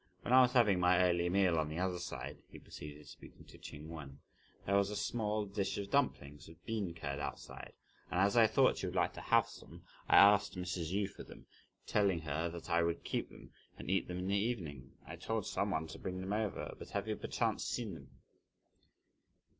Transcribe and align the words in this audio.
When 0.23 0.33
I 0.33 0.41
was 0.41 0.53
having 0.53 0.79
my 0.79 0.97
early 0.97 1.29
meal, 1.29 1.59
on 1.59 1.69
the 1.69 1.77
other 1.77 1.99
side," 1.99 2.39
he 2.49 2.57
proceeded, 2.57 3.07
speaking 3.07 3.45
to 3.45 3.59
Ch'ing 3.59 3.87
Wen, 3.89 4.17
"there 4.65 4.75
was 4.75 4.89
a 4.89 4.95
small 4.95 5.45
dish 5.45 5.77
of 5.77 5.91
dumplings, 5.91 6.47
with 6.47 6.65
bean 6.65 6.95
curd 6.95 7.19
outside; 7.19 7.73
and 8.09 8.19
as 8.19 8.35
I 8.35 8.47
thought 8.47 8.81
you 8.81 8.89
would 8.89 8.95
like 8.95 9.13
to 9.13 9.21
have 9.21 9.45
some, 9.47 9.83
I 10.09 10.15
asked 10.17 10.55
Mrs. 10.57 10.89
Yu 10.89 11.07
for 11.07 11.21
them, 11.21 11.45
telling 11.85 12.21
her 12.21 12.49
that 12.49 12.67
I 12.67 12.81
would 12.81 13.03
keep 13.03 13.29
them, 13.29 13.51
and 13.77 13.91
eat 13.91 14.07
them 14.07 14.17
in 14.17 14.27
the 14.29 14.35
evening; 14.35 14.93
I 15.05 15.17
told 15.17 15.45
some 15.45 15.69
one 15.69 15.85
to 15.89 15.99
bring 15.99 16.19
them 16.19 16.33
over, 16.33 16.73
but 16.79 16.89
have 16.89 17.07
you 17.07 17.15
perchance 17.15 17.63
seen 17.63 17.93
them?" 17.93 18.09